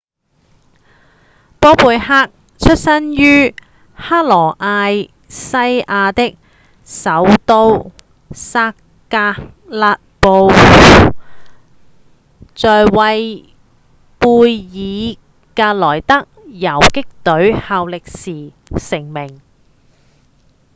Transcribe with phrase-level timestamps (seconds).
[1.59, 3.53] 波貝克出生於
[3.95, 6.35] 克羅埃西亞的
[6.83, 7.91] 首都
[8.31, 8.73] 薩
[9.11, 9.35] 格
[9.67, 10.49] 勒布
[12.55, 13.53] 在為
[14.19, 15.19] 貝爾
[15.53, 19.39] 格萊德游擊隊效力時成名